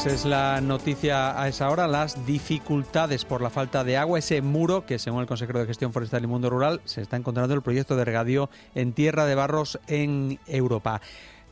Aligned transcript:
Pues 0.00 0.14
es 0.14 0.26
la 0.26 0.60
noticia 0.60 1.42
a 1.42 1.48
esa 1.48 1.68
hora, 1.70 1.88
las 1.88 2.24
dificultades 2.24 3.24
por 3.24 3.42
la 3.42 3.50
falta 3.50 3.82
de 3.82 3.96
agua, 3.96 4.20
ese 4.20 4.40
muro 4.42 4.86
que 4.86 5.00
según 5.00 5.22
el 5.22 5.26
consejero 5.26 5.58
de 5.58 5.66
Gestión 5.66 5.92
Forestal 5.92 6.22
y 6.22 6.28
Mundo 6.28 6.48
Rural 6.48 6.80
se 6.84 7.02
está 7.02 7.16
encontrando 7.16 7.52
el 7.52 7.62
proyecto 7.62 7.96
de 7.96 8.04
regadío 8.04 8.48
en 8.76 8.92
Tierra 8.92 9.26
de 9.26 9.34
Barros 9.34 9.80
en 9.88 10.38
Europa. 10.46 11.00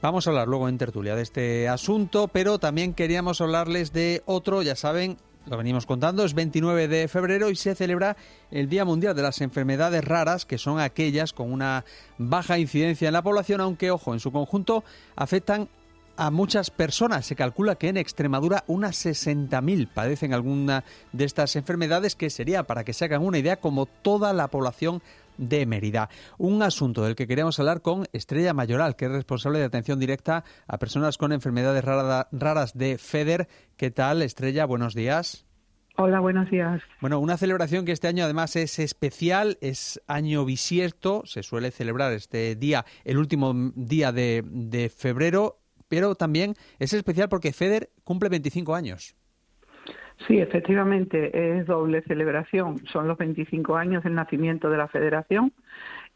Vamos 0.01 0.27
a 0.27 0.31
hablar 0.31 0.47
luego 0.47 0.69
en 0.69 0.79
tertulia 0.79 1.17
de 1.17 1.23
este 1.23 1.69
asunto, 1.69 2.29
pero 2.29 2.61
también 2.61 2.95
queríamos 2.95 3.41
hablarles 3.41 3.93
de 3.93 4.23
otro, 4.27 4.63
ya 4.63 4.77
saben, 4.77 5.17
lo 5.47 5.57
venimos 5.57 5.85
contando, 5.85 6.25
es 6.25 6.35
29 6.35 6.87
de 6.87 7.09
febrero 7.09 7.51
y 7.51 7.57
se 7.57 7.75
celebra 7.75 8.17
el 8.53 8.69
Día 8.69 8.85
Mundial 8.85 9.17
de 9.17 9.23
las 9.23 9.41
Enfermedades 9.41 10.05
Raras, 10.05 10.47
que 10.47 10.59
son 10.59 10.79
aquellas 10.79 11.33
con 11.33 11.53
una 11.53 11.85
baja 12.17 12.61
incidencia 12.61 13.09
en 13.09 13.15
la 13.15 13.23
población, 13.23 13.61
aunque, 13.61 13.91
ojo, 13.91 14.15
en 14.15 14.21
su 14.21 14.31
conjunto 14.31 14.85
afectan 15.17 15.69
a 16.17 16.31
muchas 16.31 16.71
personas. 16.71 17.27
Se 17.27 17.37
calcula 17.37 17.77
que 17.77 17.89
en 17.89 17.97
Extremadura 17.97 18.65
unas 18.67 19.05
60.000 19.05 19.89
padecen 19.89 20.35
alguna 20.35 20.85
de 21.13 21.25
estas 21.25 21.57
enfermedades, 21.57 22.17
que 22.17 22.31
sería, 22.31 22.65
para 22.65 22.85
que 22.85 22.93
se 22.93 23.05
hagan 23.05 23.23
una 23.23 23.39
idea, 23.39 23.57
como 23.57 23.87
toda 23.87 24.33
la 24.33 24.49
población 24.49 25.03
de 25.39 25.67
Mérida. 25.67 26.09
Un 26.39 26.63
asunto 26.63 27.05
del 27.05 27.15
que 27.15 27.27
queremos 27.27 27.59
hablar 27.59 27.83
con 27.83 28.07
Estrella 28.13 28.55
Mayoral, 28.55 28.97
que 28.97 29.07
es 29.07 29.11
responsable 29.11 29.59
de 29.59 29.67
atención 29.67 30.01
directa 30.01 30.45
a 30.67 30.79
personas 30.79 31.19
con 31.19 31.33
enfermedades 31.33 31.85
raras 31.85 32.73
de 32.75 32.99
FEDER. 32.99 33.49
¿Qué 33.77 33.91
tal, 33.91 34.23
Estrella? 34.23 34.65
Buenos 34.65 34.95
días. 34.95 35.47
Hola, 35.99 36.21
buenos 36.21 36.51
días. 36.51 36.83
Bueno, 37.01 37.19
una 37.21 37.39
celebración 37.39 37.87
que 37.87 37.93
este 37.93 38.07
año 38.09 38.25
además 38.25 38.55
es 38.57 38.79
especial, 38.79 39.57
es 39.63 40.01
año 40.07 40.45
bisiesto, 40.45 41.23
se 41.25 41.43
suele 41.43 41.71
celebrar 41.71 42.13
este 42.13 42.55
día, 42.55 42.85
el 43.05 43.17
último 43.17 43.55
día 43.75 44.13
de, 44.13 44.45
de 44.47 44.91
febrero 44.91 45.59
pero 45.89 46.15
también 46.15 46.55
es 46.79 46.93
especial 46.93 47.29
porque 47.29 47.53
FEDER 47.53 47.91
cumple 48.05 48.29
25 48.29 48.75
años. 48.75 49.17
Sí, 50.27 50.39
efectivamente, 50.39 51.59
es 51.59 51.67
doble 51.67 52.03
celebración. 52.03 52.85
Son 52.87 53.07
los 53.07 53.19
25 53.19 53.77
años 53.77 54.03
del 54.03 54.15
nacimiento 54.15 54.71
de 54.71 54.79
la 54.79 54.89
federación 54.89 55.53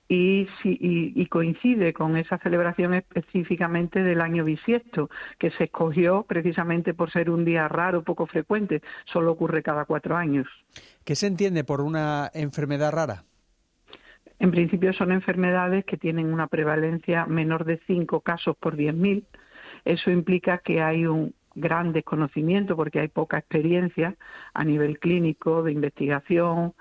y, 0.08 0.48
y, 0.64 1.26
coincide 1.26 1.92
con 1.92 2.16
esa 2.16 2.38
celebración 2.38 2.94
específicamente 2.94 4.02
del 4.02 4.20
año 4.20 4.44
bisiesto, 4.44 5.08
que 5.38 5.52
se 5.52 5.64
escogió 5.64 6.24
precisamente 6.24 6.94
por 6.94 7.12
ser 7.12 7.30
un 7.30 7.44
día 7.44 7.68
raro, 7.68 8.02
poco 8.02 8.26
frecuente, 8.26 8.82
solo 9.04 9.30
ocurre 9.30 9.62
cada 9.62 9.84
cuatro 9.84 10.16
años. 10.16 10.48
¿Qué 11.04 11.14
se 11.14 11.28
entiende 11.28 11.62
por 11.62 11.80
una 11.80 12.28
enfermedad 12.34 12.90
rara? 12.90 13.24
En 14.40 14.50
principio 14.50 14.92
son 14.94 15.12
enfermedades 15.12 15.84
que 15.84 15.96
tienen 15.96 16.32
una 16.32 16.48
prevalencia 16.48 17.26
menor 17.26 17.64
de 17.64 17.78
cinco 17.86 18.20
casos 18.20 18.56
por 18.56 18.76
10.000 18.76 19.22
eso 19.84 20.10
implica 20.10 20.58
que 20.58 20.82
hay 20.82 21.06
un 21.06 21.34
gran 21.54 21.92
desconocimiento 21.92 22.76
porque 22.76 23.00
hay 23.00 23.08
poca 23.08 23.38
experiencia 23.38 24.16
a 24.54 24.64
nivel 24.64 24.98
clínico, 24.98 25.62
de 25.62 25.72
investigación, 25.72 26.74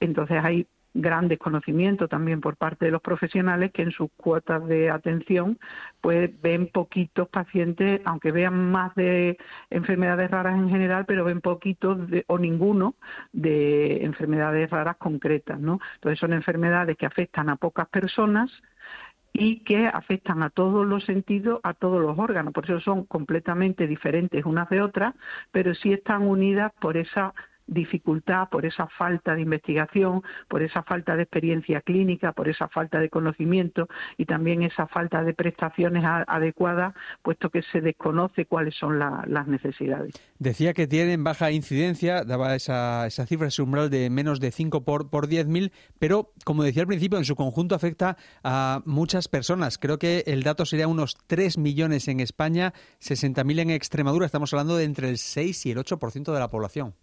entonces 0.00 0.42
hay 0.42 0.66
gran 0.94 1.28
desconocimiento 1.28 2.08
también 2.08 2.40
por 2.40 2.56
parte 2.56 2.84
de 2.84 2.90
los 2.90 3.00
profesionales 3.00 3.72
que 3.72 3.82
en 3.82 3.92
sus 3.92 4.10
cuotas 4.16 4.66
de 4.66 4.90
atención 4.90 5.58
pues 6.00 6.30
ven 6.42 6.68
poquitos 6.68 7.28
pacientes, 7.28 8.00
aunque 8.04 8.32
vean 8.32 8.70
más 8.70 8.94
de 8.94 9.38
enfermedades 9.70 10.30
raras 10.30 10.58
en 10.58 10.68
general, 10.68 11.04
pero 11.06 11.24
ven 11.24 11.40
poquitos 11.40 11.98
o 12.26 12.38
ninguno 12.38 12.94
de 13.32 14.04
enfermedades 14.04 14.68
raras 14.70 14.96
concretas, 14.96 15.58
¿no? 15.58 15.80
Entonces 15.94 16.18
son 16.18 16.32
enfermedades 16.32 16.96
que 16.96 17.06
afectan 17.06 17.48
a 17.48 17.56
pocas 17.56 17.88
personas 17.88 18.50
y 19.32 19.60
que 19.60 19.86
afectan 19.86 20.42
a 20.42 20.50
todos 20.50 20.86
los 20.86 21.04
sentidos, 21.04 21.60
a 21.62 21.74
todos 21.74 22.00
los 22.00 22.18
órganos. 22.18 22.52
Por 22.52 22.64
eso 22.64 22.80
son 22.80 23.04
completamente 23.04 23.86
diferentes 23.86 24.44
unas 24.44 24.68
de 24.68 24.82
otras, 24.82 25.14
pero 25.50 25.74
sí 25.74 25.92
están 25.92 26.22
unidas 26.22 26.72
por 26.80 26.96
esa 26.96 27.34
dificultad, 27.66 28.48
por 28.50 28.66
esa 28.66 28.86
falta 28.86 29.34
de 29.34 29.42
investigación, 29.42 30.22
por 30.48 30.62
esa 30.62 30.82
falta 30.82 31.16
de 31.16 31.22
experiencia 31.22 31.80
clínica, 31.80 32.32
por 32.32 32.48
esa 32.48 32.68
falta 32.68 33.00
de 33.00 33.08
conocimiento 33.08 33.88
y 34.16 34.26
también 34.26 34.62
esa 34.62 34.86
falta 34.86 35.22
de 35.22 35.34
prestaciones 35.34 36.04
adecuadas, 36.04 36.94
puesto 37.22 37.50
que 37.50 37.62
se 37.62 37.80
desconoce 37.80 38.46
cuáles 38.46 38.74
son 38.74 38.98
las 38.98 39.46
necesidades. 39.46 40.14
Decía 40.38 40.72
que 40.74 40.86
tienen 40.86 41.24
baja 41.24 41.50
incidencia, 41.50 42.24
daba 42.24 42.54
esa, 42.54 43.06
esa 43.06 43.26
cifra, 43.26 43.48
ese 43.48 43.62
umbral 43.62 43.90
de 43.90 44.10
menos 44.10 44.40
de 44.40 44.50
5 44.50 44.84
por, 44.84 45.10
por 45.10 45.28
10.000, 45.28 45.72
pero 45.98 46.32
como 46.44 46.62
decía 46.62 46.82
al 46.82 46.88
principio, 46.88 47.18
en 47.18 47.24
su 47.24 47.36
conjunto 47.36 47.74
afecta 47.74 48.16
a 48.42 48.82
muchas 48.84 49.28
personas. 49.28 49.78
Creo 49.78 49.98
que 49.98 50.24
el 50.26 50.42
dato 50.42 50.66
sería 50.66 50.88
unos 50.88 51.16
3 51.26 51.58
millones 51.58 52.08
en 52.08 52.20
España, 52.20 52.72
60.000 53.00 53.60
en 53.60 53.70
Extremadura. 53.70 54.26
Estamos 54.26 54.52
hablando 54.52 54.76
de 54.76 54.84
entre 54.84 55.08
el 55.08 55.18
6 55.18 55.66
y 55.66 55.70
el 55.70 55.78
8% 55.78 56.32
de 56.32 56.40
la 56.40 56.48
población. 56.48 56.94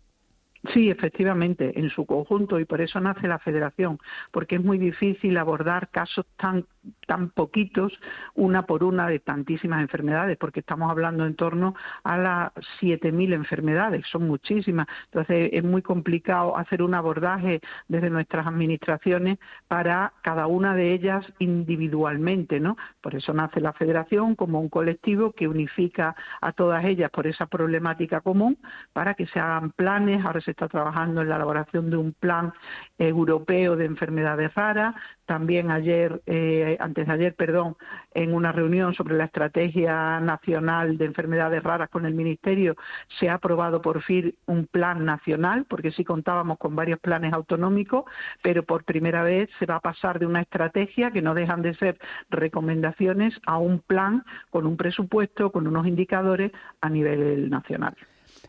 Sí, 0.74 0.90
efectivamente, 0.90 1.80
en 1.80 1.90
su 1.90 2.06
conjunto 2.06 2.60
y 2.60 2.66
por 2.66 2.82
eso 2.82 3.00
nace 3.00 3.28
la 3.28 3.40
federación, 3.40 3.98
porque 4.32 4.56
es 4.56 4.64
muy 4.64 4.78
difícil 4.78 5.38
abordar 5.38 5.90
casos 5.90 6.26
tan 6.36 6.66
tan 7.06 7.30
poquitos 7.30 7.94
una 8.36 8.64
por 8.66 8.84
una 8.84 9.08
de 9.08 9.20
tantísimas 9.20 9.82
enfermedades, 9.82 10.38
porque 10.38 10.62
estamos 10.62 10.90
hablando 10.90 11.26
en 11.26 11.36
torno 11.36 11.76
a 12.04 12.18
las 12.18 12.54
7.000 12.80 13.34
enfermedades, 13.34 14.06
son 14.08 14.28
muchísimas. 14.28 14.88
Entonces 15.06 15.50
es 15.54 15.64
muy 15.64 15.82
complicado 15.82 16.58
hacer 16.58 16.82
un 16.82 16.94
abordaje 16.94 17.62
desde 17.88 18.10
nuestras 18.10 18.48
administraciones 18.48 19.40
para 19.68 20.14
cada 20.22 20.48
una 20.48 20.76
de 20.76 20.94
ellas 20.94 21.26
individualmente, 21.40 22.60
¿no? 22.60 22.78
Por 23.02 23.16
eso 23.16 23.34
nace 23.34 23.60
la 23.60 23.74
federación 23.74 24.36
como 24.36 24.60
un 24.60 24.70
colectivo 24.70 25.34
que 25.34 25.48
unifica 25.48 26.16
a 26.42 26.52
todas 26.52 26.86
ellas 26.86 27.10
por 27.12 27.28
esa 27.28 27.48
problemática 27.48 28.22
común 28.22 28.58
para 28.94 29.14
que 29.14 29.28
se 29.28 29.40
hagan 29.40 29.72
planes. 29.72 30.24
Ahora 30.26 30.42
se 30.42 30.52
está 30.52 30.68
trabajando 30.68 31.22
en 31.22 31.30
la 31.30 31.36
elaboración 31.36 31.90
de 31.90 31.98
un 31.98 32.14
plan 32.14 32.54
europeo 32.98 33.76
de 33.76 33.86
enfermedades 33.86 34.54
raras. 34.54 34.96
También 35.30 35.70
ayer, 35.70 36.24
eh, 36.26 36.76
antes 36.80 37.06
de 37.06 37.14
ayer, 37.14 37.36
perdón, 37.36 37.78
en 38.16 38.34
una 38.34 38.52
reunión 38.52 38.96
sobre 38.96 39.16
la 39.16 39.26
estrategia 39.26 40.20
nacional 40.20 40.98
de 40.98 41.06
enfermedades 41.06 41.62
raras 41.62 41.92
con 41.92 42.08
el 42.08 42.16
Ministerio, 42.16 42.76
se 43.20 43.30
ha 43.30 43.36
aprobado 43.36 43.80
por 43.80 44.02
fin 44.02 44.34
un 44.48 44.66
plan 44.66 45.06
nacional, 45.06 45.68
porque 45.70 45.92
sí 45.92 46.04
contábamos 46.04 46.58
con 46.58 46.76
varios 46.76 47.00
planes 47.00 47.32
autonómicos, 47.32 48.06
pero 48.42 48.64
por 48.64 48.86
primera 48.86 49.22
vez 49.22 49.52
se 49.60 49.68
va 49.68 49.76
a 49.76 49.82
pasar 49.82 50.18
de 50.18 50.26
una 50.26 50.42
estrategia 50.42 51.12
que 51.12 51.22
no 51.22 51.36
dejan 51.36 51.62
de 51.62 51.76
ser 51.76 52.00
recomendaciones 52.32 53.40
a 53.46 53.60
un 53.60 53.82
plan 53.82 54.24
con 54.50 54.66
un 54.66 54.78
presupuesto, 54.78 55.52
con 55.52 55.68
unos 55.68 55.86
indicadores 55.86 56.52
a 56.82 56.90
nivel 56.90 57.52
nacional. 57.52 57.96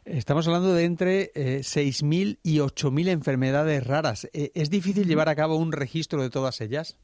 Estamos 0.04 0.46
hablando 0.46 0.74
de 0.74 0.84
entre 0.84 1.30
eh, 1.34 1.60
6.000 1.60 2.38
y 2.42 2.58
8.000 2.58 3.08
enfermedades 3.08 3.86
raras. 3.86 4.28
Eh, 4.32 4.50
¿Es 4.54 4.70
difícil 4.70 5.06
llevar 5.06 5.28
a 5.28 5.36
cabo 5.36 5.56
un 5.56 5.72
registro 5.72 6.22
de 6.22 6.30
todas 6.30 6.60
ellas? 6.60 6.96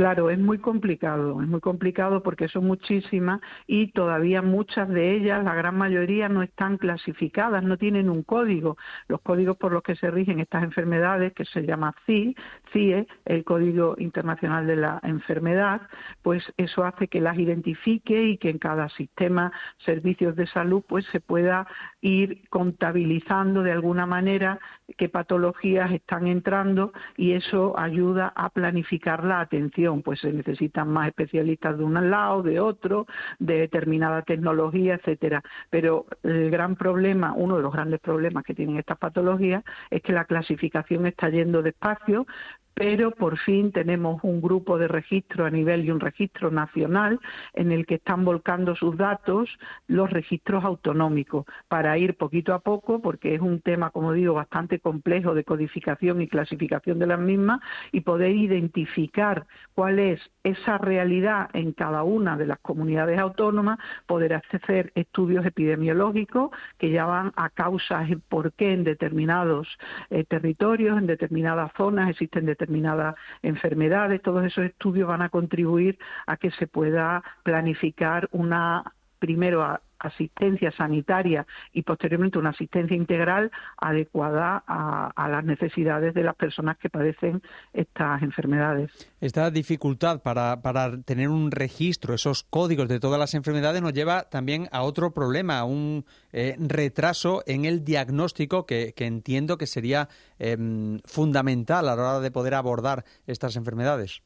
Claro, 0.00 0.30
es 0.30 0.38
muy 0.38 0.56
complicado, 0.56 1.42
es 1.42 1.46
muy 1.46 1.60
complicado 1.60 2.22
porque 2.22 2.48
son 2.48 2.66
muchísimas 2.66 3.38
y 3.66 3.92
todavía 3.92 4.40
muchas 4.40 4.88
de 4.88 5.14
ellas, 5.14 5.44
la 5.44 5.54
gran 5.54 5.76
mayoría, 5.76 6.30
no 6.30 6.42
están 6.42 6.78
clasificadas, 6.78 7.62
no 7.62 7.76
tienen 7.76 8.08
un 8.08 8.22
código. 8.22 8.78
Los 9.08 9.20
códigos 9.20 9.58
por 9.58 9.72
los 9.72 9.82
que 9.82 9.96
se 9.96 10.10
rigen 10.10 10.40
estas 10.40 10.64
enfermedades, 10.64 11.34
que 11.34 11.44
se 11.44 11.66
llama 11.66 11.94
CIE, 12.06 12.34
CIE, 12.72 13.08
el 13.26 13.44
Código 13.44 13.94
Internacional 13.98 14.66
de 14.66 14.76
la 14.76 15.00
Enfermedad, 15.02 15.82
pues 16.22 16.50
eso 16.56 16.84
hace 16.84 17.08
que 17.08 17.20
las 17.20 17.38
identifique 17.38 18.22
y 18.22 18.38
que 18.38 18.48
en 18.48 18.58
cada 18.58 18.88
sistema, 18.88 19.52
servicios 19.84 20.34
de 20.34 20.46
salud, 20.46 20.82
pues 20.88 21.04
se 21.12 21.20
pueda 21.20 21.66
ir 22.00 22.48
contabilizando 22.48 23.62
de 23.62 23.72
alguna 23.72 24.06
manera 24.06 24.60
qué 24.96 25.10
patologías 25.10 25.92
están 25.92 26.26
entrando 26.26 26.94
y 27.18 27.32
eso 27.32 27.78
ayuda 27.78 28.32
a 28.34 28.48
planificar 28.48 29.24
la 29.24 29.40
atención. 29.40 29.89
Pues 30.04 30.20
se 30.20 30.32
necesitan 30.32 30.88
más 30.88 31.08
especialistas 31.08 31.76
de 31.76 31.84
un 31.84 32.10
lado, 32.10 32.42
de 32.42 32.60
otro, 32.60 33.06
de 33.38 33.58
determinada 33.58 34.22
tecnología, 34.22 34.94
etcétera. 34.94 35.42
Pero 35.68 36.06
el 36.22 36.50
gran 36.50 36.76
problema, 36.76 37.34
uno 37.34 37.56
de 37.56 37.62
los 37.62 37.72
grandes 37.72 38.00
problemas 38.00 38.44
que 38.44 38.54
tienen 38.54 38.78
estas 38.78 38.98
patologías 38.98 39.64
es 39.90 40.02
que 40.02 40.12
la 40.12 40.24
clasificación 40.24 41.06
está 41.06 41.28
yendo 41.28 41.62
despacio, 41.62 42.26
pero 42.74 43.10
por 43.10 43.38
fin 43.38 43.72
tenemos 43.72 44.22
un 44.24 44.40
grupo 44.40 44.78
de 44.78 44.88
registro 44.88 45.44
a 45.44 45.50
nivel 45.50 45.84
y 45.84 45.90
un 45.90 46.00
registro 46.00 46.50
nacional 46.50 47.20
en 47.52 47.72
el 47.72 47.84
que 47.84 47.96
están 47.96 48.24
volcando 48.24 48.74
sus 48.74 48.96
datos 48.96 49.50
los 49.86 50.10
registros 50.10 50.64
autonómicos 50.64 51.44
para 51.68 51.98
ir 51.98 52.16
poquito 52.16 52.54
a 52.54 52.60
poco, 52.60 53.00
porque 53.00 53.34
es 53.34 53.40
un 53.40 53.60
tema, 53.60 53.90
como 53.90 54.12
digo, 54.12 54.34
bastante 54.34 54.78
complejo 54.78 55.34
de 55.34 55.44
codificación 55.44 56.22
y 56.22 56.28
clasificación 56.28 56.98
de 56.98 57.06
las 57.06 57.18
mismas 57.20 57.60
y 57.92 58.00
poder 58.00 58.34
identificar 58.34 59.46
cuál 59.74 59.98
es 59.98 60.20
esa 60.42 60.78
realidad 60.78 61.50
en 61.52 61.72
cada 61.72 62.02
una 62.02 62.36
de 62.36 62.46
las 62.46 62.58
comunidades 62.60 63.18
autónomas, 63.18 63.78
poder 64.06 64.34
hacer 64.34 64.92
estudios 64.94 65.44
epidemiológicos 65.44 66.50
que 66.78 66.90
ya 66.90 67.04
van 67.04 67.32
a 67.36 67.50
causas 67.50 68.08
por 68.28 68.52
qué 68.52 68.72
en 68.72 68.84
determinados 68.84 69.68
eh, 70.08 70.24
territorios, 70.24 70.96
en 70.96 71.06
determinadas 71.06 71.72
zonas 71.76 72.08
existen 72.10 72.46
determinados 72.46 72.69
determinadas 72.70 73.16
enfermedades. 73.42 74.22
Todos 74.22 74.44
esos 74.44 74.64
estudios 74.64 75.08
van 75.08 75.22
a 75.22 75.28
contribuir 75.28 75.98
a 76.26 76.36
que 76.36 76.50
se 76.52 76.66
pueda 76.66 77.22
planificar 77.42 78.28
una 78.32 78.94
primero 79.18 79.62
asistencia 80.00 80.72
sanitaria 80.72 81.46
y 81.72 81.82
posteriormente 81.82 82.38
una 82.38 82.50
asistencia 82.50 82.96
integral 82.96 83.50
adecuada 83.76 84.64
a, 84.66 85.28
las 85.28 85.44
necesidades 85.44 86.14
de 86.14 86.24
las 86.24 86.34
personas 86.34 86.76
que 86.78 86.90
padecen 86.90 87.42
estas 87.72 88.22
enfermedades. 88.22 88.90
Esta 89.20 89.50
dificultad 89.50 90.22
para, 90.22 90.60
para 90.62 91.00
tener 91.02 91.28
un 91.28 91.50
registro, 91.50 92.14
esos 92.14 92.42
códigos 92.42 92.88
de 92.88 92.98
todas 92.98 93.20
las 93.20 93.34
enfermedades, 93.34 93.82
nos 93.82 93.92
lleva 93.92 94.28
también 94.28 94.68
a 94.72 94.82
otro 94.82 95.12
problema, 95.12 95.64
un 95.64 96.04
eh, 96.32 96.56
retraso 96.58 97.42
en 97.46 97.64
el 97.64 97.84
diagnóstico 97.84 98.66
que, 98.66 98.94
entiendo 98.96 99.58
que 99.58 99.66
sería 99.66 100.08
em, 100.38 100.98
fundamental 101.04 101.88
a 101.88 101.96
la 101.96 102.02
hora 102.02 102.20
de 102.20 102.30
poder 102.30 102.54
abordar 102.54 103.04
estas 103.26 103.56
enfermedades. 103.56 104.22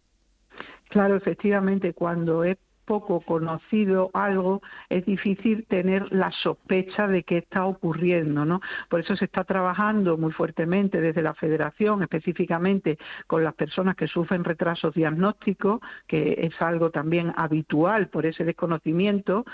Claro, 0.88 1.16
efectivamente, 1.16 1.92
cuando 1.92 2.44
es 2.44 2.58
poco 2.84 3.20
conocido 3.20 4.10
algo, 4.12 4.62
es 4.88 5.04
difícil 5.06 5.66
tener 5.66 6.12
la 6.12 6.30
sospecha 6.30 7.06
de 7.06 7.22
que 7.22 7.38
está 7.38 7.66
ocurriendo, 7.66 8.44
¿no? 8.44 8.60
Por 8.88 9.00
eso 9.00 9.16
se 9.16 9.24
está 9.24 9.44
trabajando 9.44 10.16
muy 10.16 10.32
fuertemente 10.32 11.00
desde 11.00 11.22
la 11.22 11.34
Federación, 11.34 12.02
específicamente 12.02 12.98
con 13.26 13.44
las 13.44 13.54
personas 13.54 13.96
que 13.96 14.08
sufren 14.08 14.44
retrasos 14.44 14.94
diagnósticos, 14.94 15.80
que 16.06 16.46
es 16.46 16.60
algo 16.60 16.90
también 16.90 17.32
habitual 17.36 18.08
por 18.08 18.26
ese 18.26 18.44
desconocimiento, 18.44 19.44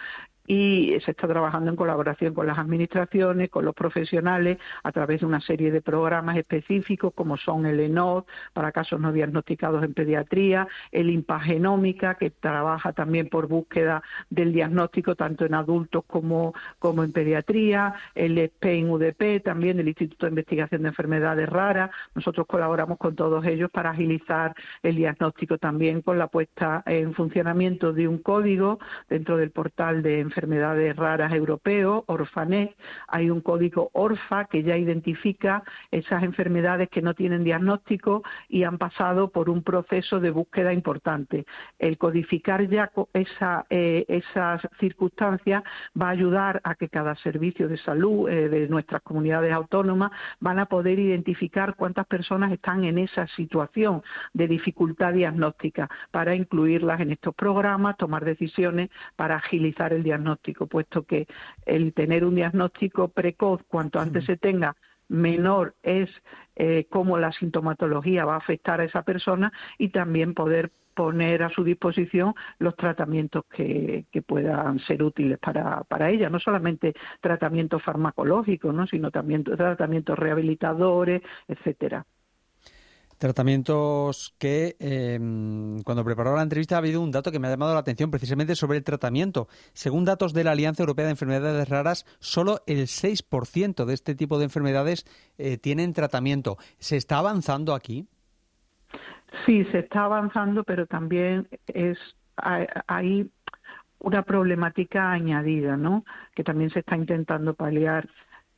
y 0.50 0.98
se 1.04 1.12
está 1.12 1.28
trabajando 1.28 1.70
en 1.70 1.76
colaboración 1.76 2.34
con 2.34 2.44
las 2.44 2.58
administraciones, 2.58 3.50
con 3.50 3.64
los 3.64 3.72
profesionales, 3.72 4.58
a 4.82 4.90
través 4.90 5.20
de 5.20 5.26
una 5.26 5.40
serie 5.40 5.70
de 5.70 5.80
programas 5.80 6.36
específicos 6.36 7.12
como 7.14 7.36
son 7.36 7.66
el 7.66 7.78
ENOD 7.78 8.24
para 8.52 8.72
casos 8.72 8.98
no 8.98 9.12
diagnosticados 9.12 9.84
en 9.84 9.94
pediatría, 9.94 10.66
el 10.90 11.08
Impagenómica 11.08 12.16
que 12.16 12.30
trabaja 12.30 12.92
también 12.92 13.28
por 13.28 13.46
búsqueda 13.46 14.02
del 14.28 14.52
diagnóstico 14.52 15.14
tanto 15.14 15.46
en 15.46 15.54
adultos 15.54 16.02
como, 16.08 16.52
como 16.80 17.04
en 17.04 17.12
pediatría, 17.12 17.94
el 18.16 18.36
SPEIN 18.36 18.90
UDP 18.90 19.44
también 19.44 19.76
del 19.76 19.86
Instituto 19.86 20.26
de 20.26 20.30
Investigación 20.30 20.82
de 20.82 20.88
Enfermedades 20.88 21.48
Raras. 21.48 21.92
Nosotros 22.16 22.48
colaboramos 22.48 22.98
con 22.98 23.14
todos 23.14 23.46
ellos 23.46 23.70
para 23.70 23.90
agilizar 23.90 24.56
el 24.82 24.96
diagnóstico 24.96 25.58
también 25.58 26.02
con 26.02 26.18
la 26.18 26.26
puesta 26.26 26.82
en 26.86 27.14
funcionamiento 27.14 27.92
de 27.92 28.08
un 28.08 28.18
código 28.18 28.80
dentro 29.08 29.36
del 29.36 29.52
portal 29.52 30.02
de 30.02 30.18
enfermedades 30.18 30.39
enfermedades 30.40 30.96
raras 30.96 31.34
europeo, 31.34 32.04
Orfanet. 32.06 32.74
Hay 33.08 33.28
un 33.28 33.42
código 33.42 33.90
ORFA 33.92 34.46
que 34.46 34.62
ya 34.62 34.78
identifica 34.78 35.62
esas 35.90 36.22
enfermedades 36.22 36.88
que 36.88 37.02
no 37.02 37.12
tienen 37.12 37.44
diagnóstico 37.44 38.22
y 38.48 38.62
han 38.62 38.78
pasado 38.78 39.28
por 39.28 39.50
un 39.50 39.62
proceso 39.62 40.18
de 40.18 40.30
búsqueda 40.30 40.72
importante. 40.72 41.44
El 41.78 41.98
codificar 41.98 42.66
ya 42.68 42.90
eh, 43.68 44.04
esas 44.08 44.62
circunstancias 44.78 45.62
va 46.00 46.06
a 46.06 46.10
ayudar 46.10 46.62
a 46.64 46.74
que 46.74 46.88
cada 46.88 47.14
servicio 47.16 47.68
de 47.68 47.76
salud 47.76 48.30
eh, 48.30 48.48
de 48.48 48.66
nuestras 48.68 49.02
comunidades 49.02 49.52
autónomas 49.52 50.10
van 50.40 50.58
a 50.58 50.66
poder 50.66 50.98
identificar 50.98 51.74
cuántas 51.76 52.06
personas 52.06 52.50
están 52.50 52.84
en 52.84 52.96
esa 52.96 53.26
situación 53.36 54.02
de 54.32 54.48
dificultad 54.48 55.12
diagnóstica 55.12 55.90
para 56.10 56.34
incluirlas 56.34 57.00
en 57.00 57.10
estos 57.10 57.34
programas, 57.34 57.98
tomar 57.98 58.24
decisiones 58.24 58.88
para 59.16 59.36
agilizar 59.36 59.92
el 59.92 60.02
diagnóstico 60.02 60.19
puesto 60.68 61.04
que 61.04 61.26
el 61.66 61.92
tener 61.92 62.24
un 62.24 62.34
diagnóstico 62.34 63.08
precoz, 63.08 63.62
cuanto 63.68 64.00
antes 64.00 64.24
se 64.24 64.36
tenga, 64.36 64.76
menor 65.08 65.74
es 65.82 66.08
eh, 66.56 66.86
cómo 66.88 67.18
la 67.18 67.32
sintomatología 67.32 68.24
va 68.24 68.34
a 68.34 68.38
afectar 68.38 68.80
a 68.80 68.84
esa 68.84 69.02
persona 69.02 69.52
y 69.76 69.88
también 69.88 70.34
poder 70.34 70.70
poner 70.94 71.42
a 71.42 71.50
su 71.50 71.64
disposición 71.64 72.34
los 72.58 72.76
tratamientos 72.76 73.44
que, 73.46 74.04
puedan 74.26 74.78
ser 74.80 75.02
útiles 75.02 75.38
para, 75.38 75.82
para 75.84 76.10
ella, 76.10 76.28
no 76.28 76.38
solamente 76.38 76.94
tratamientos 77.20 77.82
farmacológicos, 77.82 78.74
¿no? 78.74 78.86
sino 78.86 79.10
también 79.10 79.42
tratamientos 79.44 80.18
rehabilitadores, 80.18 81.22
etcétera. 81.48 82.04
Tratamientos 83.20 84.34
que, 84.38 84.76
em, 84.80 85.82
cuando 85.82 86.02
preparaba 86.02 86.38
la 86.38 86.42
entrevista, 86.42 86.76
ha 86.76 86.78
habido 86.78 87.02
un 87.02 87.10
dato 87.10 87.30
que 87.30 87.38
me 87.38 87.48
ha 87.48 87.50
llamado 87.50 87.74
la 87.74 87.80
atención 87.80 88.10
precisamente 88.10 88.56
sobre 88.56 88.78
el 88.78 88.82
tratamiento. 88.82 89.46
Según 89.74 90.06
datos 90.06 90.32
de 90.32 90.42
la 90.42 90.52
Alianza 90.52 90.82
Europea 90.82 91.04
de 91.04 91.10
Enfermedades 91.10 91.68
Raras, 91.68 92.06
solo 92.18 92.60
el 92.66 92.86
6% 92.86 93.84
de 93.84 93.92
este 93.92 94.14
tipo 94.14 94.38
de 94.38 94.44
enfermedades 94.44 95.04
eh, 95.36 95.58
tienen 95.58 95.92
tratamiento. 95.92 96.56
¿Se 96.78 96.96
está 96.96 97.18
avanzando 97.18 97.74
aquí? 97.74 98.06
Sí, 99.44 99.66
se 99.66 99.80
está 99.80 100.04
avanzando, 100.04 100.64
pero 100.64 100.86
también 100.86 101.46
es 101.66 101.98
hay 102.86 103.30
una 103.98 104.22
problemática 104.22 105.12
añadida, 105.12 105.76
¿no? 105.76 106.06
Que 106.34 106.42
también 106.42 106.70
se 106.70 106.78
está 106.78 106.96
intentando 106.96 107.52
paliar. 107.52 108.08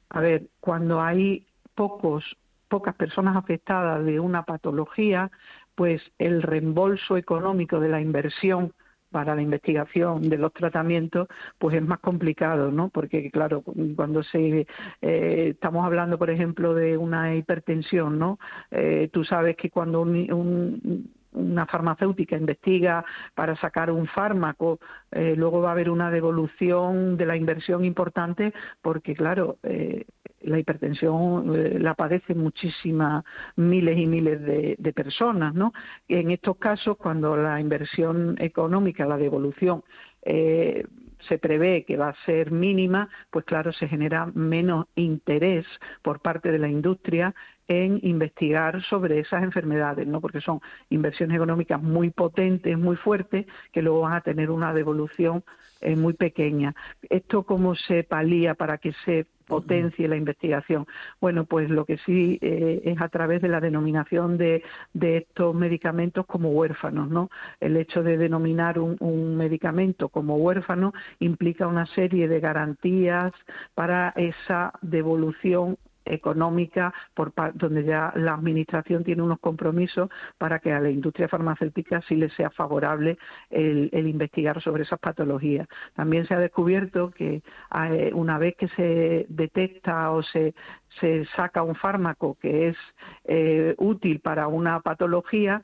A 0.09 0.20
ver, 0.20 0.50
cuando 0.61 1.00
hay 1.00 1.49
pocos 1.75 2.37
pocas 2.73 2.95
personas 2.95 3.37
afectadas 3.37 4.03
de 4.03 4.19
una 4.19 4.45
patología, 4.45 5.31
pues 5.75 6.01
el 6.19 6.41
reembolso 6.41 7.19
económico 7.19 7.81
de 7.81 7.91
la 7.91 8.01
inversión 8.01 8.73
para 9.11 9.35
la 9.35 9.43
investigación 9.43 10.31
de 10.31 10.39
los 10.39 10.55
tratamientos, 10.55 11.29
pues 11.59 11.77
es 11.77 11.83
más 11.83 11.99
complicado, 11.99 12.71
¿no? 12.71 12.89
Porque, 12.89 13.31
claro, 13.31 13.63
cuando 13.95 14.23
se 14.23 14.67
eh, 15.03 15.49
estamos 15.51 15.85
hablando, 15.85 16.17
por 16.17 16.31
ejemplo, 16.31 16.73
de 16.73 16.97
una 16.97 17.35
hipertensión, 17.35 18.19
¿no? 18.19 18.39
Eh, 18.71 19.11
tú 19.13 19.23
sabes 19.23 19.55
que 19.57 19.69
cuando 19.69 20.01
un, 20.01 21.11
una 21.33 21.67
farmacéutica 21.67 22.37
investiga 22.37 23.05
para 23.35 23.57
sacar 23.57 23.91
un 23.91 24.07
fármaco, 24.07 24.81
eh, 25.11 25.35
luego 25.37 25.61
va 25.61 25.71
a 25.71 25.73
haber 25.73 25.91
una 25.91 26.11
devolución 26.11 27.17
de 27.17 27.27
la 27.27 27.37
inversión 27.37 27.85
importante 27.85 28.53
porque, 28.81 29.15
claro, 29.15 29.59
eh, 29.63 30.07
la 30.44 30.59
hipertensión 30.59 31.55
eh, 31.55 31.79
la 31.79 31.94
padecen 31.94 32.39
muchísimas 32.39 33.25
miles 33.56 33.99
y 33.99 34.06
miles 34.06 34.43
de, 34.43 34.93
personas, 34.94 35.55
¿no? 35.55 35.73
En 36.09 36.31
estos 36.31 36.56
casos, 36.59 36.97
cuando 36.97 37.37
la 37.37 37.61
inversión 37.61 38.37
económica, 38.39 39.06
la 39.06 39.17
devolución, 39.17 39.83
eh, 40.23 40.85
se 41.29 41.39
prevé 41.39 41.85
que 41.85 41.97
va 41.97 42.09
a 42.09 42.25
ser 42.27 42.50
mínima, 42.50 43.09
pues 43.31 43.44
claro, 43.44 43.73
se 43.73 43.89
genera 43.89 44.27
menos 44.27 44.87
interés 44.97 45.67
por 46.03 46.21
parte 46.21 46.50
de 46.50 46.59
la 46.59 46.69
industria 46.69 47.35
en 47.73 48.01
investigar 48.03 48.83
sobre 48.85 49.21
esas 49.21 49.43
enfermedades, 49.43 50.07
¿no? 50.07 50.21
Porque 50.21 50.41
son 50.41 50.61
inversiones 50.91 51.37
económicas 51.37 51.83
muy 51.83 52.11
potentes, 52.11 52.79
muy 52.79 52.97
fuertes, 52.97 53.47
que 53.73 53.83
luego 53.83 54.01
van 54.01 54.15
a 54.15 54.21
tener 54.21 54.51
una 54.51 54.75
devolución 54.75 55.43
eh, 55.81 55.97
muy 55.97 56.13
pequeña. 56.13 56.75
¿Esto 57.11 57.43
cómo 57.43 57.75
se 57.75 58.05
palía 58.05 58.55
para 58.55 58.79
que 58.79 58.93
se 59.05 59.26
potencie 59.49 60.07
la 60.07 60.17
investigación? 60.17 60.87
Bueno, 61.21 61.45
pues 61.45 61.71
lo 61.71 61.85
que 61.85 61.99
sí 61.99 62.38
eh, 62.41 62.83
es 62.85 63.00
a 63.00 63.09
través 63.09 63.43
de 63.43 63.49
la 63.49 63.61
denominación 63.61 64.38
de, 64.38 64.62
estos 64.95 65.55
medicamentos 65.55 66.25
como 66.26 66.50
huérfanos, 66.50 67.11
¿no? 67.11 67.31
El 67.59 67.76
hecho 67.76 68.05
de 68.05 68.17
denominar 68.17 68.79
un, 68.79 68.97
un 69.00 69.37
medicamento 69.37 70.09
como 70.09 70.37
huérfano 70.37 70.93
implica 71.19 71.67
una 71.67 71.87
serie 71.87 72.29
de 72.29 72.38
garantías 72.38 73.33
para 73.75 74.11
esa 74.17 74.73
devolución 74.83 75.79
económica 76.04 76.92
por 77.14 77.32
donde 77.54 77.85
ya 77.85 78.12
la 78.16 78.35
administración 78.35 79.04
tiene 79.04 79.23
unos 79.23 79.38
compromisos 79.40 80.09
para 80.38 80.59
que 80.59 80.73
a 80.73 80.80
la 80.80 80.90
industria 80.90 81.28
farmacéutica 81.28 82.02
sí 82.09 82.16
le 82.16 82.30
sea 82.30 82.50
favorable 82.50 83.18
el, 83.50 83.90
investigar 83.92 84.61
sobre 84.62 84.82
esas 84.82 84.99
patologías. 84.99 85.68
También 85.94 86.26
se 86.26 86.35
ha 86.35 86.38
descubierto 86.38 87.11
que 87.11 87.42
eh, 87.90 88.11
una 88.14 88.38
vez 88.38 88.56
que 88.56 88.68
se 88.68 89.26
detecta 89.28 90.11
o 90.11 90.23
se, 90.23 90.54
se 91.00 91.25
saca 91.37 91.62
un 91.62 91.75
fármaco 91.75 92.37
que 92.40 92.68
es 92.68 92.76
eh, 93.25 93.75
útil 93.78 94.21
para 94.21 94.49
una 94.49 94.80
patología, 94.80 95.62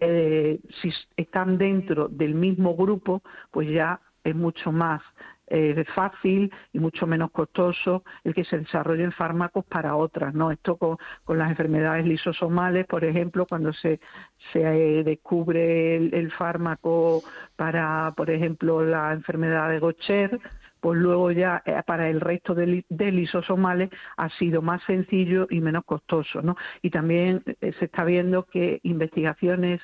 eh, 0.00 0.60
si 0.80 0.92
están 1.16 1.58
dentro 1.58 2.08
del 2.08 2.34
mismo 2.34 2.76
grupo, 2.76 3.22
pues 3.50 3.68
ya 3.68 4.00
es 4.22 4.34
mucho 4.34 4.70
más 4.70 5.02
eh, 5.50 5.84
fácil 5.94 6.52
y 6.72 6.78
mucho 6.78 7.06
menos 7.06 7.30
costoso 7.30 8.04
el 8.24 8.34
que 8.34 8.44
se 8.44 8.58
desarrollen 8.58 9.12
fármacos 9.12 9.64
para 9.64 9.96
otras, 9.96 10.34
¿no? 10.34 10.50
Esto 10.50 10.76
con, 10.76 10.98
las 11.38 11.50
enfermedades 11.50 12.06
lisosomales, 12.06 12.86
por 12.86 13.04
ejemplo, 13.04 13.46
cuando 13.46 13.72
se, 13.72 14.00
se 14.52 14.60
eh, 14.60 15.04
descubre 15.04 15.96
el, 15.96 16.32
fármaco 16.32 17.22
para, 17.56 18.12
por 18.16 18.30
ejemplo, 18.30 18.82
la 18.84 19.12
enfermedad 19.12 19.70
de 19.70 19.80
Gaucher, 19.80 20.38
pues 20.80 20.98
luego 20.98 21.30
ya 21.30 21.62
eh, 21.64 21.80
para 21.86 22.08
el 22.08 22.20
resto 22.20 22.54
de, 22.54 22.84
lisosomales 22.88 23.90
ha 24.16 24.28
sido 24.30 24.62
más 24.62 24.82
sencillo 24.84 25.46
y 25.50 25.60
menos 25.60 25.84
costoso, 25.84 26.42
¿no? 26.42 26.56
Y 26.82 26.90
también 26.90 27.42
eh, 27.60 27.72
se 27.78 27.86
está 27.86 28.04
viendo 28.04 28.44
que 28.44 28.80
investigaciones 28.82 29.80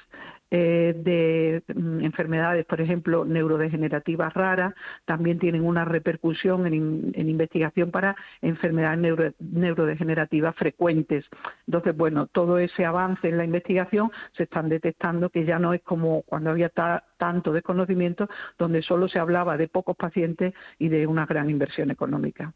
eh, 0.50 0.94
de 0.96 1.62
mm, 1.74 2.04
enfermedades, 2.04 2.64
por 2.66 2.80
ejemplo, 2.80 3.24
neurodegenerativas 3.24 4.32
raras, 4.34 4.74
también 5.04 5.38
tienen 5.38 5.64
una 5.64 5.84
repercusión 5.84 6.66
en, 6.66 7.28
investigación 7.28 7.90
para 7.90 8.14
enfermedades 8.42 9.34
neurodegenerativas 9.40 10.54
frecuentes. 10.56 11.24
Entonces, 11.66 11.96
bueno, 11.96 12.26
todo 12.26 12.58
ese 12.58 12.84
avance 12.84 13.28
en 13.28 13.38
la 13.38 13.44
investigación 13.44 14.10
se 14.32 14.44
están 14.44 14.68
detectando 14.68 15.30
que 15.30 15.44
ya 15.44 15.58
no 15.58 15.74
es 15.74 15.82
como 15.82 16.22
cuando 16.22 16.50
había 16.50 16.70
tanto 17.16 17.52
desconocimiento, 17.52 18.28
donde 18.58 18.82
solo 18.82 19.08
se 19.08 19.18
hablaba 19.18 19.56
de 19.56 19.68
pocos 19.68 19.96
pacientes 19.96 20.54
y 20.78 20.88
de 20.88 21.06
una 21.06 21.26
gran 21.26 21.50
inversión 21.50 21.90
económica. 21.90 22.52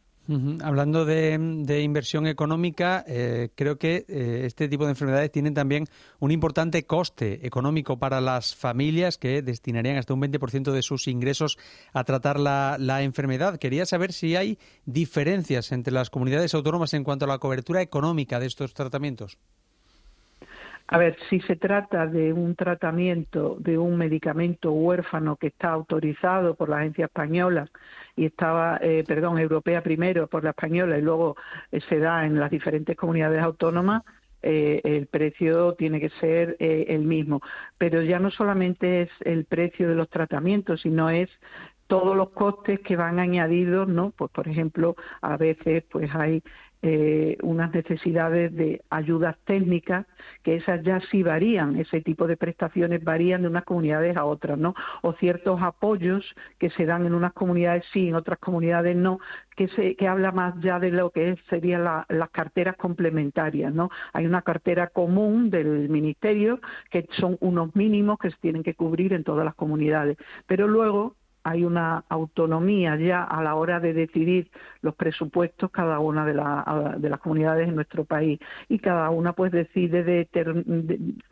Hablando 0.63 1.07
de, 1.07 1.81
inversión 1.83 2.27
económica, 2.27 3.03
eh, 3.07 3.49
creo 3.55 3.79
que 3.79 4.05
eh, 4.09 4.43
este 4.45 4.69
tipo 4.69 4.85
de 4.85 4.91
enfermedades 4.91 5.33
tienen 5.33 5.55
también 5.55 5.87
un 6.19 6.31
importante 6.31 6.85
coste 6.85 7.47
económico 7.47 7.99
para 7.99 8.21
las 8.21 8.55
familias 8.55 9.17
que 9.17 9.41
destinarían 9.41 9.97
hasta 9.97 10.13
un 10.13 10.21
20% 10.21 10.71
de 10.71 10.83
sus 10.83 11.09
ingresos 11.09 11.57
a 11.95 12.05
tratar 12.05 12.39
la, 12.39 12.77
la, 12.79 13.03
enfermedad. 13.03 13.59
Quería 13.59 13.87
saber 13.87 14.13
si 14.13 14.37
hay 14.37 14.59
diferencias 14.85 15.73
entre 15.73 15.95
las 15.95 16.11
comunidades 16.11 16.53
autónomas 16.53 16.93
en 16.93 17.05
cuanto 17.05 17.25
a 17.25 17.29
la 17.29 17.39
cobertura 17.39 17.81
económica 17.81 18.39
de 18.39 18.47
estos 18.47 18.75
tratamientos. 18.75 19.39
A 20.90 20.97
ver, 20.97 21.18
si 21.28 21.40
se 21.40 21.57
trata 21.57 22.07
de 22.07 22.33
un 22.33 22.54
tratamiento 22.57 23.57
de 23.61 23.76
un 23.76 23.99
medicamento 23.99 24.73
huérfano 24.73 25.37
que 25.37 25.49
está 25.49 25.68
autorizado 25.71 26.54
por 26.54 26.71
la 26.71 26.78
agencia 26.78 27.04
española 27.04 27.68
y 28.16 28.25
estaba, 28.25 28.78
eh, 28.80 29.04
perdón, 29.07 29.38
europea 29.38 29.83
primero 29.83 30.28
por 30.28 30.45
la 30.45 30.50
española 30.50 30.97
y 30.97 31.02
luego 31.02 31.37
eh, 31.73 31.80
se 31.90 31.99
da 31.99 32.25
en 32.25 32.40
las 32.40 32.50
diferentes 32.50 32.97
comunidades 32.97 33.42
autónomas, 33.42 34.02
eh, 34.40 34.80
el 34.83 35.09
precio 35.09 35.75
tiene 35.75 36.00
que 36.00 36.09
ser 36.21 36.57
el 36.59 37.02
mismo. 37.02 37.42
Pero 37.76 38.00
ya 38.02 38.18
no 38.18 38.30
solamente 38.30 39.02
es 39.02 39.11
el 39.21 39.45
precio 39.45 39.90
de 39.90 39.95
los 39.95 40.09
tratamientos, 40.09 40.80
sino 40.80 41.11
es 41.11 41.28
todos 41.87 42.16
los 42.16 42.30
costes 42.30 42.80
que 42.80 42.97
van 42.97 43.18
añadidos, 43.18 43.88
¿no? 43.88 44.12
Pues 44.12 44.30
por 44.30 44.49
ejemplo, 44.49 44.95
a 45.21 45.37
veces 45.37 45.85
pues 45.90 46.14
hay 46.14 46.42
eh, 46.83 47.37
unas 47.43 47.73
necesidades 47.75 48.55
de 48.55 48.83
ayudas 48.91 49.37
técnicas, 49.45 50.07
que 50.43 50.57
esas 50.57 50.83
ya 50.83 51.01
sí 51.11 51.23
varían, 51.23 51.77
ese 51.77 52.01
tipo 52.01 52.27
de 52.27 52.37
prestaciones 52.37 53.03
varían 53.03 53.43
de 53.43 53.49
unas 53.49 53.65
comunidades 53.65 54.17
a 54.17 54.25
otras, 54.25 54.59
¿no? 54.59 54.75
O 55.03 55.13
ciertos 55.15 55.61
apoyos 55.61 56.25
que 56.59 56.71
se 56.71 56.87
dan 56.87 57.07
en 57.07 57.15
unas 57.15 57.33
comunidades 57.33 57.85
sí, 57.93 58.09
en 58.09 58.15
otras 58.15 58.39
comunidades 58.39 58.97
no, 58.97 59.19
que, 59.57 59.69
se, 59.69 59.97
que 59.97 60.07
habla 60.07 60.33
más 60.33 60.55
ya 60.61 60.79
de 60.79 60.91
lo 60.91 61.11
que 61.11 61.37
serían 61.51 61.85
las 61.85 62.31
carteras 62.31 62.77
complementarias, 62.77 63.73
¿no? 63.75 63.91
Hay 64.13 64.27
una 64.27 64.43
cartera 64.43 64.87
común 64.87 65.51
del 65.51 65.89
Ministerio 65.89 66.61
que 66.91 67.07
son 67.19 67.37
unos 67.41 67.75
mínimos 67.75 68.19
que 68.19 68.31
se 68.31 68.37
tienen 68.41 68.63
que 68.63 68.75
cubrir 68.75 69.13
en 69.13 69.25
todas 69.25 69.45
las 69.45 69.55
comunidades, 69.55 70.17
pero 70.47 70.69
luego 70.69 71.17
hay 71.49 71.64
una 71.64 72.05
autonomía 72.09 72.97
ya 72.97 73.25
a 73.25 73.43
la 73.43 73.55
hora 73.55 73.81
de 73.81 73.95
decidir 73.95 74.50
los 74.83 74.95
presupuestos 74.95 75.71
cada 75.71 75.99
una 75.99 76.26
de, 76.26 76.35
de 76.99 77.09
las 77.09 77.21
comunidades 77.21 77.69
en 77.69 77.75
nuestro 77.75 78.05
país. 78.05 78.38
Y 78.69 78.78
cada 78.78 79.09
una 79.11 79.33
pues 79.33 79.50
decide 79.50 80.05
de, 80.05 80.28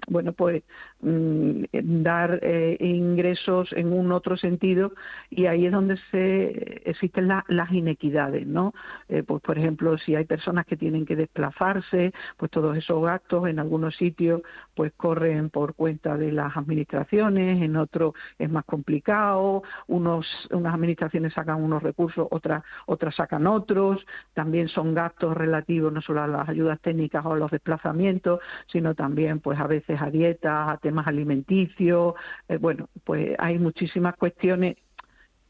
bueno 0.09 0.33
pues 0.33 0.63
mm, 1.01 1.65
dar 2.03 2.39
eh, 2.43 2.77
ingresos 2.81 3.73
en 3.73 3.93
un 3.93 4.11
otro 4.13 4.37
sentido. 4.37 4.93
Y 5.29 5.47
ahí 5.47 5.67
es 5.67 5.73
donde 5.73 5.99
se 6.11 6.89
existen 6.89 7.29
las 7.29 7.73
inequidades 7.73 8.47
no 8.47 8.73
eh, 9.09 9.23
pues 9.23 9.43
por 9.43 9.59
ejemplo 9.59 9.99
si 9.99 10.15
hay 10.15 10.25
personas 10.25 10.67
que 10.67 10.77
tienen 10.77 11.05
que 11.05 11.17
desplazarse 11.17 12.13
pues 12.37 12.51
todos 12.51 12.77
esos 12.77 13.03
gastos 13.03 13.49
en 13.49 13.59
algunos 13.59 13.97
sitios 13.97 14.43
pues 14.75 14.93
corren 14.97 15.51
por 15.51 15.75
cuenta 15.75 16.17
de 16.17 16.33
las 16.33 16.57
administraciones 16.57 17.63
en 17.63 17.77
otros 17.77 18.15
es 18.39 18.51
más 18.51 18.65
complicado 18.65 19.63
unas 20.51 20.75
administraciones 20.75 21.33
sacan 21.35 21.63
unos 21.63 21.83
recursos, 21.83 22.27
otras, 22.31 22.63
otras 22.87 23.15
sacan 23.15 23.47
otros, 23.47 24.05
también 24.35 24.69
son 24.69 24.95
gastos 24.95 25.37
relativos 25.37 25.93
no 25.93 26.01
solo 26.01 26.23
a 26.23 26.27
las 26.27 26.49
ayudas 26.49 26.81
técnicas 26.81 27.25
o 27.25 27.33
a 27.33 27.37
los 27.37 27.51
desplazamientos, 27.51 28.41
sino 28.71 28.95
también 28.95 29.41
pues 29.41 29.59
a 29.59 29.67
veces 29.67 30.01
a 30.01 30.11
dietas, 30.11 30.69
a 30.69 30.77
temas 30.79 31.07
alimenticios, 31.07 32.15
eh, 32.49 32.57
bueno, 32.59 32.89
pues 33.05 33.35
hay 33.39 33.59
muchísimas 33.59 34.17
cuestiones 34.17 34.77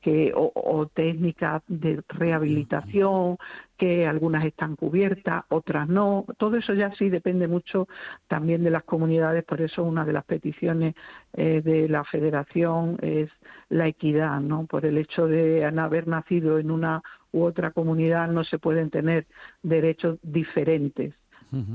que, 0.06 0.30
o, 0.36 0.86
técnicas 0.94 1.64
de 1.66 2.00
rehabilitación, 2.06 3.38
que 3.76 4.06
algunas 4.06 4.44
están 4.44 4.76
cubiertas, 4.76 5.42
otras 5.48 5.88
no. 5.88 6.26
Todo 6.38 6.58
eso 6.58 6.74
ya 6.74 6.94
sí 6.94 7.10
depende 7.10 7.48
mucho 7.48 7.88
también 8.28 8.62
de 8.62 8.70
las 8.70 8.84
comunidades, 8.84 9.42
por 9.42 9.60
eso 9.60 9.82
una 9.82 10.04
de 10.04 10.12
las 10.12 10.24
peticiones 10.24 10.94
eh, 11.32 11.60
de 11.60 11.88
la 11.88 12.04
Federación 12.04 12.98
es 13.02 13.30
la 13.68 13.88
equidad, 13.88 14.38
¿no? 14.38 14.66
Por 14.66 14.86
el 14.86 14.96
hecho 14.96 15.26
de 15.26 15.64
haber 15.64 16.06
nacido 16.06 16.60
en 16.60 16.70
una 16.70 17.02
u 17.32 17.42
otra 17.42 17.72
comunidad 17.72 18.28
no 18.28 18.44
se 18.44 18.60
pueden 18.60 18.90
tener 18.90 19.26
derechos 19.64 20.20
diferentes, 20.22 21.14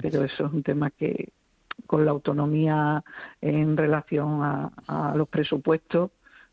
pero 0.01 0.23
eso 0.23 0.45
es 0.45 0.53
un 0.53 0.63
tema 0.63 0.89
que 0.89 1.33
con 1.85 2.05
la 2.05 2.11
autonomía 2.11 3.03
en 3.41 3.75
relación 3.75 4.41
a 4.41 5.13
los 5.17 5.27
presupuestos 5.27 6.11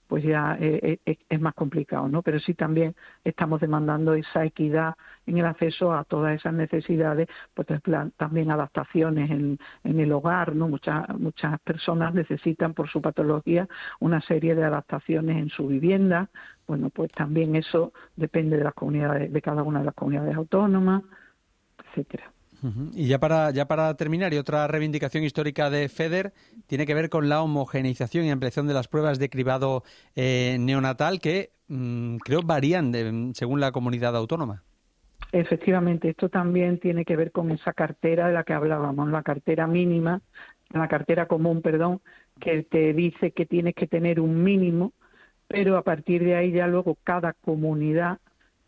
pues 0.08 0.24
ya 0.24 0.56
eh, 0.58 0.98
eh, 1.04 1.18
es, 1.28 1.40
más 1.40 1.54
complicado, 1.54 2.08
¿no? 2.08 2.22
Pero 2.22 2.40
sí 2.40 2.54
también 2.54 2.96
estamos 3.24 3.60
demandando 3.60 4.14
esa 4.14 4.44
equidad 4.44 4.94
en 5.26 5.38
el 5.38 5.44
acceso 5.44 5.92
a 5.92 6.04
todas 6.04 6.34
esas 6.34 6.54
necesidades, 6.54 7.28
pues 7.54 7.68
también 8.16 8.50
adaptaciones 8.50 9.30
en, 9.30 9.58
en 9.84 10.00
el 10.00 10.10
hogar, 10.12 10.56
¿no? 10.56 10.68
Muchas 10.68 11.06
muchas 11.18 11.60
personas 11.60 12.14
necesitan 12.14 12.74
por 12.74 12.88
su 12.88 13.02
patología 13.02 13.68
una 14.00 14.20
serie 14.22 14.54
de 14.54 14.64
adaptaciones 14.64 15.36
en 15.36 15.50
su 15.50 15.68
vivienda, 15.68 16.30
bueno, 16.66 16.90
pues 16.90 17.12
también 17.12 17.54
eso 17.54 17.92
depende 18.16 18.56
de 18.56 18.64
las 18.64 18.74
comunidades, 18.74 19.32
de 19.32 19.42
cada 19.42 19.62
una 19.62 19.80
de 19.80 19.86
las 19.86 19.94
comunidades 19.94 20.36
autónomas, 20.36 21.02
etcétera. 21.90 22.32
Y 22.94 23.06
ya 23.06 23.18
para, 23.18 23.50
ya 23.50 23.66
para 23.68 23.94
terminar, 23.94 24.34
y 24.34 24.38
otra 24.38 24.66
reivindicación 24.66 25.22
histórica 25.22 25.70
de 25.70 25.88
FEDER 25.88 26.32
tiene 26.66 26.86
que 26.86 26.94
ver 26.94 27.08
con 27.08 27.28
la 27.28 27.42
homogeneización 27.42 28.24
y 28.24 28.30
ampliación 28.30 28.66
de 28.66 28.74
las 28.74 28.88
pruebas 28.88 29.18
de 29.18 29.30
cribado 29.30 29.84
eh, 30.16 30.56
neonatal 30.58 31.20
que 31.20 31.50
mm, 31.68 32.16
creo 32.16 32.42
varían 32.42 33.32
según 33.34 33.60
la 33.60 33.72
comunidad 33.72 34.16
autónoma. 34.16 34.64
Efectivamente, 35.30 36.10
esto 36.10 36.28
también 36.28 36.78
tiene 36.78 37.04
que 37.04 37.16
ver 37.16 37.32
con 37.32 37.50
esa 37.50 37.72
cartera 37.72 38.28
de 38.28 38.32
la 38.32 38.44
que 38.44 38.54
hablábamos, 38.54 39.08
la 39.10 39.22
cartera 39.22 39.66
mínima, 39.66 40.22
la 40.70 40.88
cartera 40.88 41.26
común, 41.26 41.60
perdón, 41.60 42.00
que 42.40 42.62
te 42.62 42.92
dice 42.94 43.32
que 43.32 43.46
tienes 43.46 43.74
que 43.74 43.86
tener 43.86 44.20
un 44.20 44.42
mínimo, 44.42 44.94
pero 45.46 45.76
a 45.76 45.82
partir 45.82 46.24
de 46.24 46.34
ahí 46.34 46.52
ya 46.52 46.66
luego 46.66 46.96
cada 47.04 47.34
comunidad 47.34 48.18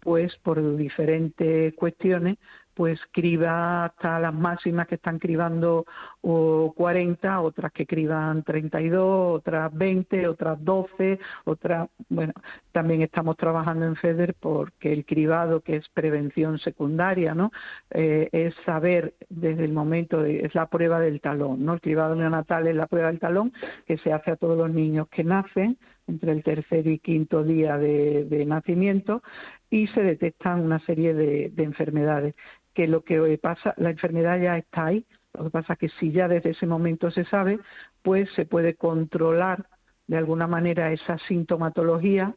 pues 0.01 0.35
por 0.39 0.77
diferentes 0.77 1.75
cuestiones 1.75 2.39
pues 2.75 3.01
criba 3.13 3.85
hasta 3.87 4.19
las 4.21 4.35
máximas 4.35 4.87
que 4.87 4.95
están 4.95 5.19
cribando 5.19 5.85
o 6.23 6.73
40, 6.77 7.41
otras 7.41 7.73
que 7.73 7.87
criban 7.87 8.43
32, 8.43 9.39
otras 9.39 9.73
20, 9.75 10.29
otras 10.29 10.65
12, 10.65 11.19
otras, 11.45 11.89
bueno, 12.09 12.33
también 12.73 13.03
estamos 13.03 13.37
trabajando 13.37 13.87
en 13.87 13.97
FEDER 13.97 14.35
porque 14.39 14.93
el 14.93 15.05
cribado, 15.05 15.61
que 15.61 15.77
es 15.77 15.89
prevención 15.91 16.59
secundaria, 16.59 17.35
¿no? 17.35 17.51
Eh, 17.91 18.29
es 18.33 18.55
saber 18.65 19.15
desde 19.29 19.65
el 19.65 19.73
momento, 19.73 20.23
de, 20.23 20.41
es 20.41 20.55
la 20.55 20.67
prueba 20.67 21.01
del 21.01 21.21
talón, 21.21 21.65
¿no? 21.65 21.75
El 21.75 21.81
cribado 21.81 22.15
neonatal 22.15 22.67
es 22.69 22.77
la 22.77 22.87
prueba 22.87 23.09
del 23.09 23.21
talón 23.21 23.53
que 23.87 23.99
se 23.99 24.13
hace 24.13 24.31
a 24.31 24.37
todos 24.37 24.57
los 24.57 24.71
niños 24.71 25.09
que 25.09 25.25
nacen 25.25 25.79
entre 26.07 26.33
el 26.33 26.43
tercer 26.43 26.87
y 26.89 26.99
quinto 26.99 27.45
día 27.45 27.79
de, 27.79 28.45
nacimiento 28.47 29.23
y 29.71 29.87
se 29.89 30.03
detectan 30.03 30.61
una 30.61 30.81
serie 30.81 31.15
de 31.15 31.53
enfermedades 31.63 32.35
que 32.81 32.89
lo 32.89 33.05
que 33.05 33.37
pasa, 33.37 33.75
la 33.77 33.91
enfermedad 33.91 34.41
ya 34.41 34.57
está 34.57 34.87
ahí, 34.87 35.05
lo 35.35 35.45
que 35.45 35.51
pasa 35.51 35.75
es 35.75 35.79
que 35.79 35.89
si 36.01 36.13
ya 36.13 36.29
desde 36.29 36.51
ese 36.51 36.67
momento 36.67 37.11
se 37.11 37.27
sabe, 37.27 37.59
pues 38.01 38.31
se 38.33 38.47
puede 38.47 38.75
controlar 38.75 39.67
de 40.07 40.17
alguna 40.17 40.47
manera 40.47 40.91
esa 40.91 41.19
sintomatología 41.29 42.35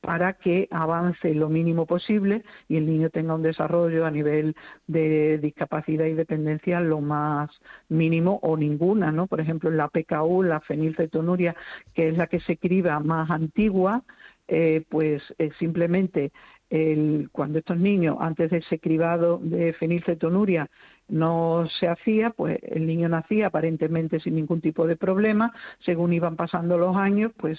para 0.00 0.32
que 0.32 0.66
avance 0.72 1.32
lo 1.32 1.48
mínimo 1.48 1.86
posible 1.86 2.42
y 2.68 2.76
el 2.76 2.86
niño 2.86 3.08
tenga 3.08 3.36
un 3.36 3.42
desarrollo 3.42 4.04
a 4.04 4.10
nivel 4.10 4.56
de 4.88 5.38
discapacidad 5.38 6.06
y 6.06 6.14
dependencia 6.14 6.80
lo 6.80 7.00
más 7.00 7.50
mínimo 7.88 8.40
o 8.42 8.56
ninguna, 8.56 9.12
¿no? 9.12 9.28
Por 9.28 9.40
ejemplo, 9.40 9.70
la 9.70 9.88
PKU, 9.88 10.42
la 10.42 10.60
fenilcetonuria, 10.60 11.54
que 11.94 12.08
es 12.08 12.18
la 12.18 12.26
que 12.26 12.40
se 12.40 12.56
criba 12.56 12.98
más 12.98 13.30
antigua, 13.30 14.02
eh, 14.48 14.84
pues 14.90 15.22
eh, 15.38 15.50
simplemente 15.58 16.32
el, 16.70 17.28
cuando 17.32 17.58
estos 17.58 17.78
niños, 17.78 18.16
antes 18.20 18.50
de 18.50 18.58
ese 18.58 18.78
cribado 18.78 19.38
de 19.42 19.72
fenilcetonuria, 19.74 20.70
no 21.08 21.66
se 21.78 21.86
hacía, 21.86 22.30
pues 22.30 22.58
el 22.62 22.86
niño 22.86 23.08
nacía 23.08 23.48
aparentemente 23.48 24.20
sin 24.20 24.36
ningún 24.36 24.60
tipo 24.60 24.86
de 24.86 24.96
problema. 24.96 25.52
Según 25.80 26.12
iban 26.12 26.36
pasando 26.36 26.78
los 26.78 26.96
años, 26.96 27.32
pues 27.36 27.58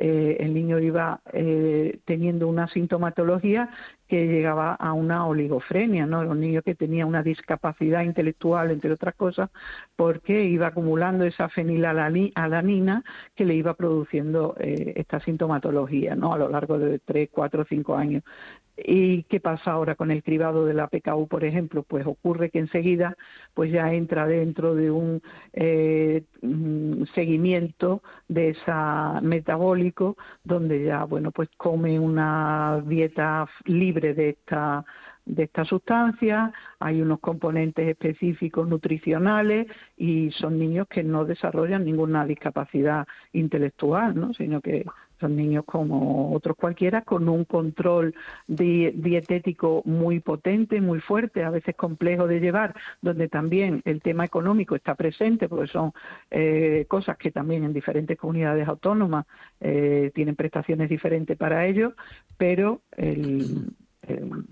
eh, 0.00 0.36
el 0.38 0.54
niño 0.54 0.78
iba 0.78 1.20
eh, 1.32 1.98
teniendo 2.04 2.46
una 2.46 2.68
sintomatología 2.68 3.68
que 4.06 4.26
llegaba 4.26 4.74
a 4.74 4.92
una 4.92 5.26
oligofrenia, 5.26 6.06
¿no? 6.06 6.20
Un 6.20 6.40
niño 6.40 6.62
que 6.62 6.76
tenía 6.76 7.04
una 7.04 7.22
discapacidad 7.22 8.02
intelectual, 8.02 8.70
entre 8.70 8.92
otras 8.92 9.14
cosas, 9.16 9.50
porque 9.96 10.44
iba 10.44 10.68
acumulando 10.68 11.24
esa 11.24 11.48
fenilalanina 11.48 13.02
que 13.34 13.44
le 13.44 13.54
iba 13.54 13.74
produciendo 13.74 14.54
eh, 14.60 14.94
esta 14.96 15.20
sintomatología. 15.20 16.12
A 16.12 16.38
lo 16.38 16.48
largo 16.48 16.78
de 16.78 17.00
tres, 17.00 17.28
cuatro, 17.30 17.66
cinco 17.68 17.96
años. 17.96 18.22
¿Y 18.76 19.24
qué 19.24 19.40
pasa 19.40 19.72
ahora 19.72 19.96
con 19.96 20.12
el 20.12 20.22
cribado 20.22 20.64
de 20.64 20.72
la 20.72 20.86
PKU, 20.86 21.26
por 21.26 21.44
ejemplo? 21.44 21.82
Pues 21.82 22.06
ocurre 22.06 22.50
que 22.50 22.60
enseguida 22.60 23.16
pues 23.52 23.72
ya 23.72 23.92
entra 23.92 24.26
dentro 24.26 24.76
de 24.76 24.90
un 24.92 25.20
mm, 26.42 27.02
seguimiento 27.14 28.02
de 28.28 28.50
esa 28.50 29.20
donde 30.44 30.84
ya 30.84 31.04
bueno 31.04 31.30
pues 31.30 31.48
come 31.56 31.98
una 31.98 32.82
dieta 32.86 33.46
libre 33.64 34.14
de 34.14 34.30
esta 34.30 34.84
de 35.28 35.42
esta 35.44 35.64
sustancia, 35.64 36.52
hay 36.80 37.02
unos 37.02 37.20
componentes 37.20 37.86
específicos 37.86 38.66
nutricionales 38.66 39.66
y 39.96 40.30
son 40.32 40.58
niños 40.58 40.88
que 40.88 41.04
no 41.04 41.24
desarrollan 41.24 41.84
ninguna 41.84 42.24
discapacidad 42.24 43.06
intelectual, 43.34 44.18
¿no? 44.18 44.32
sino 44.32 44.60
que 44.62 44.86
son 45.20 45.36
niños 45.36 45.64
como 45.64 46.32
otros 46.32 46.56
cualquiera 46.56 47.02
con 47.02 47.28
un 47.28 47.44
control 47.44 48.14
dietético 48.46 49.82
muy 49.84 50.20
potente, 50.20 50.80
muy 50.80 51.00
fuerte, 51.00 51.44
a 51.44 51.50
veces 51.50 51.74
complejo 51.76 52.26
de 52.26 52.40
llevar, 52.40 52.74
donde 53.02 53.28
también 53.28 53.82
el 53.84 54.00
tema 54.00 54.24
económico 54.24 54.76
está 54.76 54.94
presente, 54.94 55.48
porque 55.48 55.68
son 55.68 55.92
eh, 56.30 56.86
cosas 56.88 57.16
que 57.16 57.30
también 57.30 57.64
en 57.64 57.72
diferentes 57.72 58.16
comunidades 58.18 58.68
autónomas 58.68 59.26
eh, 59.60 60.10
tienen 60.14 60.36
prestaciones 60.36 60.88
diferentes 60.88 61.36
para 61.36 61.66
ellos, 61.66 61.94
pero 62.36 62.80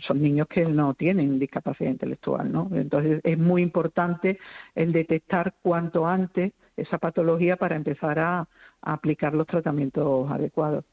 son 0.01 0.21
niños 0.21 0.49
que 0.49 0.67
no 0.67 0.95
tienen 0.95 1.39
discapacidad 1.39 1.91
intelectual, 1.91 2.53
¿no? 2.53 2.69
Entonces 2.75 3.21
es 3.25 3.39
muy 3.39 3.63
importante 3.63 4.39
el 4.75 4.93
detectar 4.93 5.55
cuanto 5.63 6.07
antes 6.07 6.53
esa 6.77 6.99
patología 6.99 7.57
para 7.57 7.77
empezar 7.77 8.19
a, 8.19 8.49
aplicar 8.83 9.35
los 9.35 9.47
tratamientos 9.47 10.31
adecuados. 10.31 10.85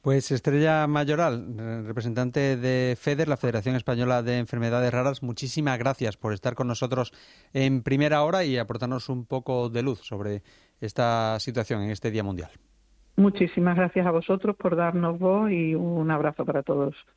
Pues 0.00 0.30
Estrella 0.30 0.86
Mayoral, 0.86 1.84
representante 1.84 2.56
de 2.56 2.96
FEDER, 2.98 3.28
la 3.28 3.36
Federación 3.36 3.76
Española 3.76 4.22
de 4.22 4.38
Enfermedades 4.38 4.92
Raras, 4.92 5.22
muchísimas 5.22 5.78
gracias 5.78 6.16
por 6.16 6.32
estar 6.32 6.54
con 6.54 6.68
nosotros 6.68 7.12
en 7.52 7.82
primera 7.82 8.22
hora 8.22 8.44
y 8.44 8.56
aportarnos 8.56 9.10
un 9.10 9.26
poco 9.26 9.68
de 9.68 9.82
luz 9.82 9.98
sobre 9.98 10.42
esta 10.80 11.38
situación 11.38 11.82
en 11.82 11.90
este 11.90 12.10
Día 12.10 12.22
Mundial. 12.22 12.50
Muchísimas 13.16 13.76
gracias 13.76 14.06
a 14.06 14.10
vosotros 14.10 14.56
por 14.56 14.74
darnos 14.74 15.18
voz 15.18 15.50
y 15.50 15.74
un 15.74 16.10
abrazo 16.10 16.46
para 16.46 16.62
todos. 16.62 16.94